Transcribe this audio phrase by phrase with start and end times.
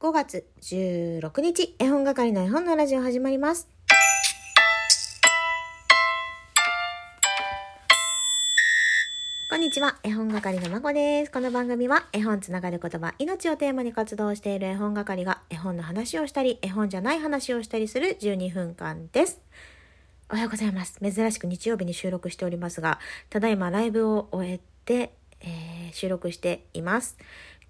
[0.00, 3.68] 5月16日、絵本係の絵本のラジオ始まります。
[9.50, 11.32] こんにちは、絵本係のまこです。
[11.32, 19.40] この番組は絵本つながる言葉、命をテーマに活動している絵本係が絵本の話をしたり、絵本じゃない話をしたりする12分間です。
[20.30, 21.00] おはようございます。
[21.00, 27.16] 珍しく日曜日に収録しておりますが、ただいまライブを終えて、えー、収録しています。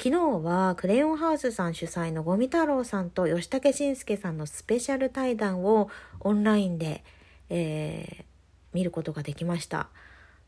[0.01, 7.03] 昨日はクレヨンハウスさん主催のゴミ太郎さんと吉武慎介さんのスペシャル対談をオンラインで、
[7.51, 8.25] えー、
[8.73, 9.89] 見ることができました。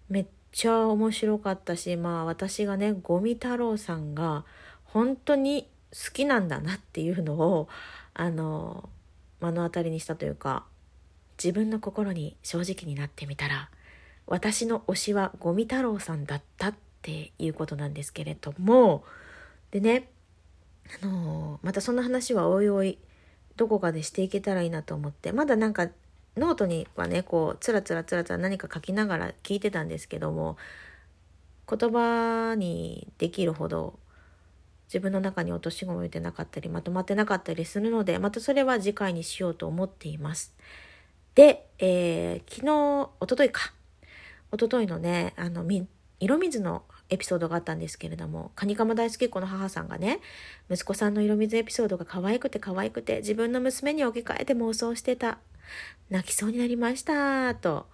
[0.09, 4.45] めっちゃ面白かったし、まあ私がね、ゴミ太郎さんが
[4.85, 7.69] 本当に好きなんだなっていうのを、
[8.15, 8.89] あの、
[9.41, 10.65] 目の当たりにしたというか、
[11.43, 13.69] 自分の心に正直になってみたら、
[14.29, 19.03] 私の推しはゴミ太郎さんだったっていうことなんですけれども、
[19.71, 20.09] でね、
[21.03, 22.99] あのー、またそんな話はおいおい
[23.57, 25.89] どこかでしていけたらいいなと思ってまだなんか
[26.37, 30.57] ノートにはねこうつらつらつらつら何か書きながら聞いてたんですけども
[31.69, 33.99] 言葉にできるほど
[34.87, 40.55] 自分の中に落とし込めてなかったりまとまってなかったりするのでまたそれは次回にしようと思っています。
[41.37, 43.73] で、えー、昨日おとといか
[44.51, 45.65] おとといのねあの
[46.19, 50.21] 色水のエピソードがあったんですけれども、カニカマ大好きっ子の母さんがね、
[50.71, 55.39] 息子さんの色水エピソードが可愛くて可愛くて、自分の娘に置き換えて妄想してた。
[56.09, 57.55] 泣きそうになりました。
[57.57, 57.87] と、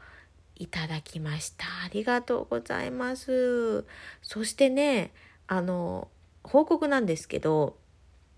[0.57, 1.67] いただきました。
[1.85, 3.85] ありがとうございます。
[4.23, 5.13] そしてね、
[5.47, 6.09] あの、
[6.43, 7.77] 報告なんですけど、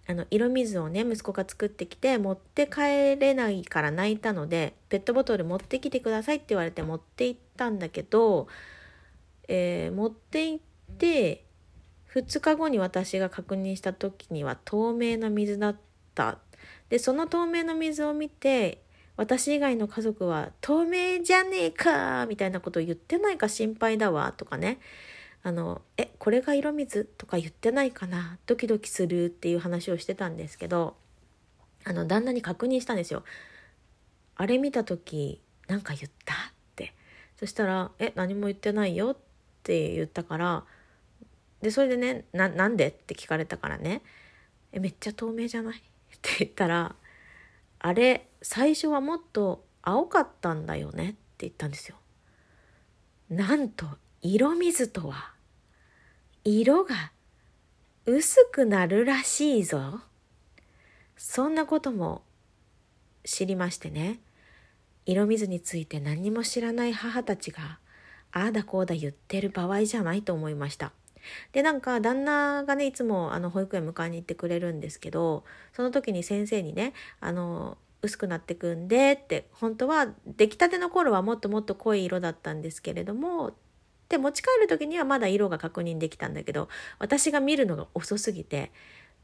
[0.07, 8.49] あの、色水をね、息子が作ってきて、持って帰れないから泣いたので、ペットボトル持ってきてくださいって言われて持って行ったんだけど、
[9.49, 10.63] えー、持って行
[10.99, 11.45] で
[12.15, 15.77] 2日後に私が確認した時には透明な水だっ
[16.15, 16.39] た。
[16.89, 18.83] でその透明な水を見て
[19.17, 24.79] 私以外の家族は透明じゃねえかみたいなことを言ってないか心配だわとかね。
[25.43, 27.05] あのえこれが色水？
[27.17, 28.39] とか言ってないかな。
[28.47, 30.97] ドキドキするっていう話をしてたんですけど
[31.85, 33.23] あの旦那に確認したんですよ。
[34.37, 36.35] あれ見た時なんか言った？
[36.35, 36.37] っ
[36.75, 36.95] て。
[37.39, 39.17] そしたら「え何も言ってないよ」っ
[39.63, 40.65] て言ったから
[41.63, 44.03] でそれでね「ななんで?」って聞かれたからね
[44.73, 45.79] 「えめっちゃ透明じゃない?
[45.81, 45.83] 」っ
[46.23, 46.95] て言ったら
[47.81, 51.97] 「あれ最初はもっと青かったんだよね」って言ったんですよ。
[53.31, 53.87] なんと
[54.23, 55.35] 色水とは
[56.45, 57.13] 色が
[58.07, 60.01] 薄くなるらしいぞ。
[61.17, 62.23] そんなことも
[63.25, 64.21] 知りましてね
[65.05, 67.81] 色水について何も知らない母たちが
[68.31, 70.93] ああだこうだ言ってる場合じゃないと思いました。
[71.53, 83.55] でなんか旦那がねいつもあの保育園迎えに行ってくれるんですけどその時に先生にねあの薄くなってくんでって本当は出来たての頃はもっともっと濃い色だったんですけれども
[84.09, 86.69] で持ち帰る時にはまだ色が確認できたんだけど
[86.99, 88.73] 私が見るのが遅すぎて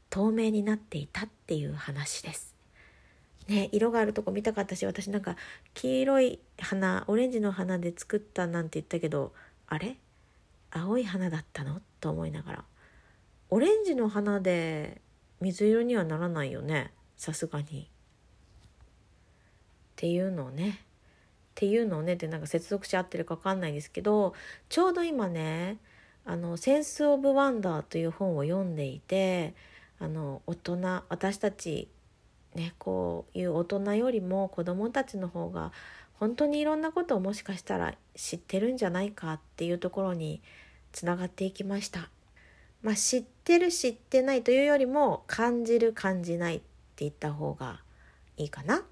[0.09, 2.53] 透明になっていたっていう話です。
[3.47, 5.35] ね、色があるとこ見たかったし私なんか
[5.75, 9.33] 黄色い花オレンジの花で作ったなんて言ったけど
[9.67, 9.97] あれ？
[10.75, 11.81] 青い花だったの？
[11.99, 12.65] と思いながら。
[13.49, 15.01] オレンジの花で
[15.41, 16.91] 水色にはならないよね？
[17.17, 17.81] さすがに。
[17.81, 17.85] っ
[19.95, 20.81] ていうのをね。
[20.81, 24.33] っていうのをねってなんか接続し合ってるか分かんないですけど
[24.67, 25.77] ちょうど今ね
[26.25, 29.53] 「あのセンス・オブ・ワンダー」という本を読んでいて
[29.97, 31.87] あの大人私たち
[32.55, 35.71] ねこういう大人よりも子どもたちの方が
[36.15, 40.41] 本当にいろんなことをもしかしたら知ってるんじゃないかっていうところに
[40.91, 42.09] つながっていきました。
[42.81, 46.65] まあ、知ってる知ってないというよりも感じる感じないって
[46.97, 47.81] 言った方が
[48.37, 48.83] いいかな。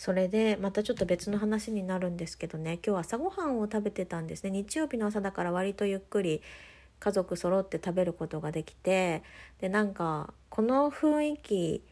[0.00, 6.40] それでまたちょっと別の話になるんですけどね今日朝ごはんを食べてたんですね日曜日の朝だから割とゆっくり
[7.00, 9.22] 家族揃って食べることができて
[9.60, 11.82] でなんかこの雰囲気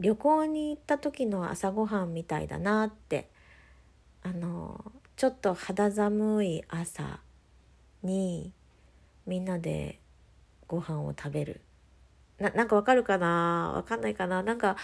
[0.00, 3.28] 旅行に行った時の朝ごはんみたいだなって
[4.24, 7.20] あのちょっと肌寒い朝
[8.02, 8.52] に
[9.26, 10.00] みんなで
[10.66, 11.60] ご飯を食べる。
[12.38, 13.72] ななんかわかるかな？
[13.76, 14.42] わかんないかな？
[14.42, 14.76] なんか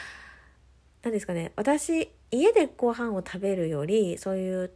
[1.03, 1.53] 何ですかね？
[1.57, 4.71] 私家でご飯を食べるよりそういう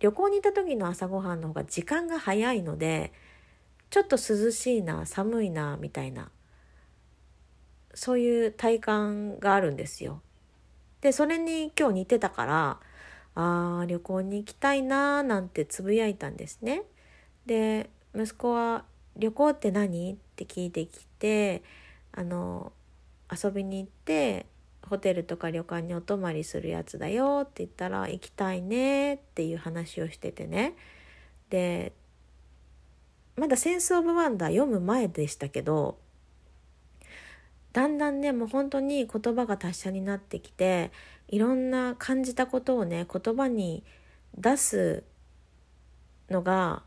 [0.00, 3.12] 旅行に行った時の朝ごはんの方が時間が早いので
[3.90, 6.30] ちょっと涼しいな寒いなみたいな
[7.94, 10.22] そういう体感があるんですよ。
[11.02, 12.80] でそれに今日似てたから
[13.36, 16.82] あー旅行に行きたいなーなんてつぶやいたんですね。
[17.44, 18.84] で息子は
[19.16, 21.62] 「旅行って何?」って聞いてきて
[22.12, 22.72] あの
[23.30, 24.46] 遊びに行って
[24.88, 30.74] ホテルとか旅館にお泊まりするやつだよって言ったら行きたいねっていう話をしててね
[31.50, 31.92] で
[33.36, 35.98] まだ「センス・オブ・ワンダー」読む前でしたけど
[37.72, 40.90] だんだんねもう本当に言葉が達者になってきて
[41.28, 43.82] いろんな感じたことをね言葉に
[44.36, 45.04] 出す
[46.30, 46.82] のが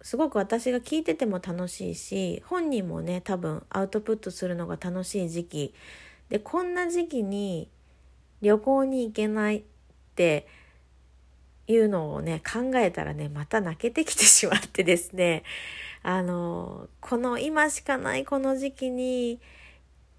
[0.00, 5.74] すごく私が聞いてても楽しいし本人もね多分アウトプットするのが楽しい時期。
[6.28, 7.68] でこんな時期に
[8.40, 9.62] 旅行に行けないっ
[10.16, 10.46] て
[11.68, 15.44] いうのをね考えたらねまた泣けてきてしまってですね。
[16.02, 19.40] あのこの今しかないこの時期に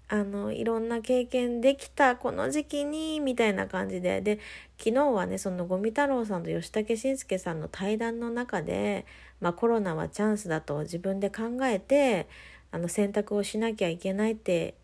[0.08, 4.20] あのいろんな経験できたこの時期にみたいな感じで。
[4.20, 4.38] で
[4.78, 9.06] 昨日はねその五味太郎さんと吉武慎介さんの対談の中で、
[9.40, 12.28] まあ、コロナはチャンスだと自分で考えて
[12.70, 14.74] あの選択をしなきゃいけないって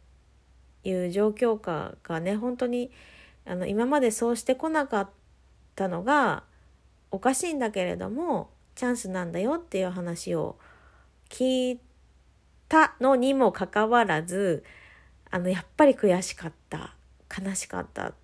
[0.84, 2.90] いう状況下がね本当に
[3.44, 5.10] あの今までそうしてこなかっ
[5.74, 6.44] たのが
[7.10, 10.56] おかしいんだけれどもチャンスなんだよっていう話を
[11.28, 11.80] 聞い
[12.68, 14.64] たのにもかかわらず
[15.30, 16.94] あのやっぱり悔しかった
[17.38, 18.14] 悲しかったっ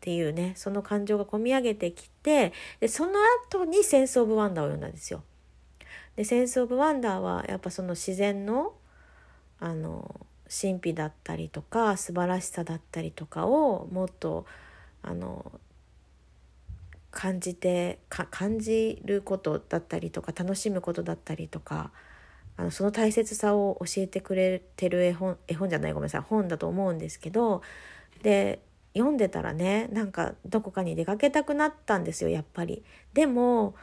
[0.00, 3.12] ていうねその感情が込み上げてきてでその
[3.48, 5.22] 後に「センス・オブ・ワンダー」を読んだんですよ。
[6.16, 8.74] で「センス・オブ・ワンダー」はやっぱその自然の
[9.58, 14.46] あの神秘だったりとか素晴らしさだったりとかをもっと
[15.02, 15.60] あの
[17.10, 21.90] 感じて感じることだったりとか楽しむことだったりとか
[22.56, 27.62] あのその大切さを教えてくれてる絵本絵本じゃないごめんなさい本だと思うんですけど
[28.22, 28.60] で
[28.94, 32.82] 読んでたらねなんかどこかに出かけたくなったんですよやっぱり。
[33.12, 33.74] でも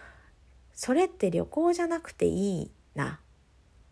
[0.73, 3.19] それって旅行じゃなくていいな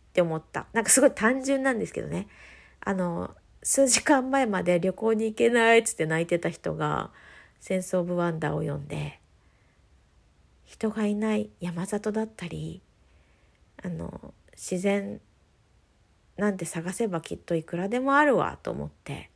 [0.09, 2.27] って思ったなんかすごい単純なんですけどね
[2.81, 7.11] あの数時間前まで旅行に行けないっつって泣いてた人が
[7.61, 9.19] 「センス・オブ・ワンダー」を読んで
[10.65, 12.81] 人がいない山里だったり
[13.83, 15.19] あの自然
[16.37, 19.31] なんて探せばきっといくらでもあるわと思って。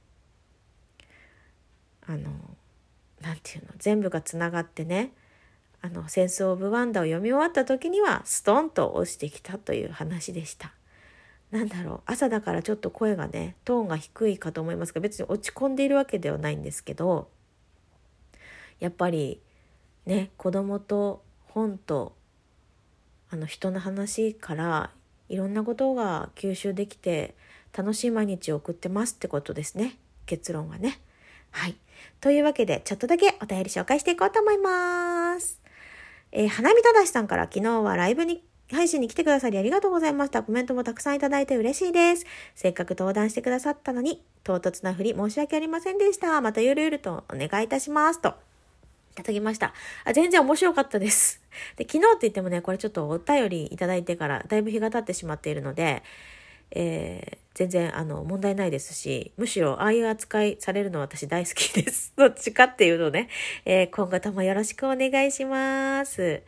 [2.07, 2.30] あの
[3.19, 3.72] なんていうの？
[3.80, 5.12] 全部がつながってね
[5.81, 10.75] あの「センス・オブ・ワンダ」を読み終わった時にはストンと落ちてきたという話でした。
[11.50, 12.01] なんだろう？
[12.06, 17.30] 朝だからちょっと声がねトーンが低いかと思いますが別に落ち込んでいるわけではないんですけど
[18.80, 19.42] やっぱり
[20.06, 22.16] ね子供と本と
[23.31, 24.92] あの人の話から
[25.30, 27.36] いろんなことが吸収できて
[27.75, 31.00] 楽しい毎日を送ってますってことですね結論はね。
[31.51, 31.75] はい。
[32.19, 35.62] というわけでちょっとだけお便り紹介していこうと思います。
[36.31, 40.42] えー、花見正さんから昨日はライブに配信に来てくださりありがとうございました。
[40.44, 42.25] コメントもたくさんいただいて嬉しいです。
[42.56, 46.42] せっかく登壇してくださったのに、唐突な振り申し訳ありませんでした。
[46.42, 48.19] またゆるゆるとお願いいたします。
[48.22, 48.30] と、
[49.12, 49.74] いただきました。
[50.04, 51.42] あ、全然面白かったです。
[51.75, 56.04] で、昨日って言ってもね、これちょっとお便りいただいてからだいぶ日が経ってしまっているので、
[56.72, 62.13] えー、全然あの問題ないですし、むしろああいう扱いされるの私大好きです。
[62.18, 63.30] どっちかっていうのね、
[63.66, 66.42] えー、今後ともよろしくお願いします。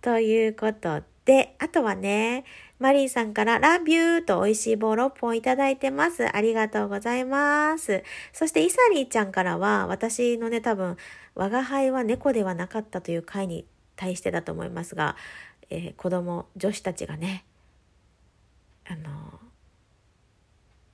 [0.00, 2.44] ということで、あとはね、
[2.78, 6.26] マリーさんからラビューと美味しい棒6本いただいてます。
[6.36, 8.02] ありがとうございます。
[8.32, 10.96] そしてイサリーちゃんからは、私のね、多分、
[11.34, 13.64] 我が輩は猫ではなかったという回に
[13.96, 15.16] 対してだと思いますが、
[15.70, 17.44] えー、子供、女子たちがね、
[18.86, 19.40] あの、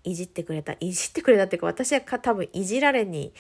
[0.04, 3.33] いじってくれた、いじってくれたっていうか、私は多分いじられに、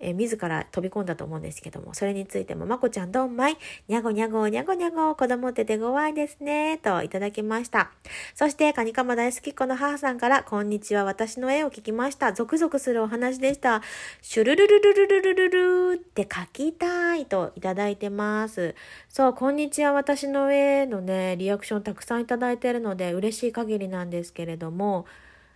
[0.00, 3.56] えー、自ら飛び込んだと思うんですけども、それについても、まこちゃんどんまい、
[3.88, 7.90] にゃごにゃご、にゃごにゃご、子供って手強いですね、といただきました。
[8.34, 12.32] そして、カニカマ大好きっ子の母さんから、こんにちは、私の絵を聞きました。
[12.32, 13.82] ゾクゾクするお話でした。
[14.22, 15.50] シュルルルルルルルル
[15.87, 15.87] ル
[16.22, 18.74] って書きたいといただいてます。
[19.08, 25.06] そう、こんにちは、私の絵のね、リアクションたくさんいただいてるので、嬉しい限りなんですけれども、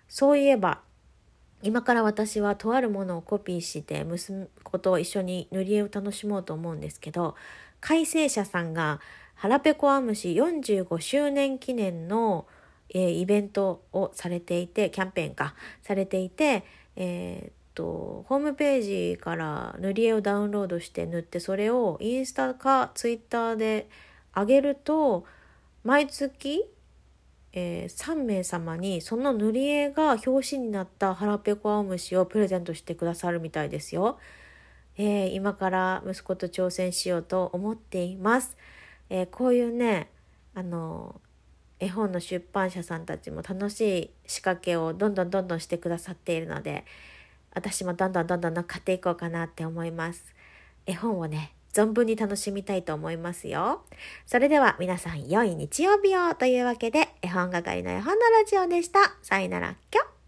[0.08, 0.80] そういえば、
[1.64, 7.36] 今から私はとあるものをコピーして息子と一緒に塗り絵を楽しもうと思うんですけど
[7.80, 9.00] 改正者さんが
[9.36, 12.46] 腹ペコアムシ45周年記念の、
[12.88, 16.64] えー、イベントをされていてキャンペーンかされていて、
[16.96, 23.88] えー、とホームページから塗り絵をダウンロードして塗ってそれをインスタかツイッターで
[24.34, 25.24] 上げると
[25.84, 26.64] 毎月
[27.54, 34.18] えー、3名様にその塗り絵が表紙になった腹ペコ青虫をプレゼントしてくださるみたいですよ。
[34.96, 38.56] えー、今から息子と挑戦しようと思っています。
[39.10, 40.10] えー、こういうね、
[40.54, 41.20] あの、
[41.78, 46.84] 絵本の出版社さんたちも楽しい仕掛けをどんどんどんどんしてくださっているので
[47.54, 50.34] 私もどんどんどんどん乗っかっていこうかなって思います。
[50.86, 53.82] 絵本をね存分に楽しみたいと思いますよ。
[54.26, 56.34] それでは皆さん良い日曜日を。
[56.34, 59.14] というわけで絵本係の絵本のラジオでした。
[59.22, 59.76] さよなら。
[59.90, 60.21] きょ